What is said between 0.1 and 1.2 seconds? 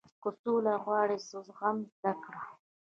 •که سوله غواړې،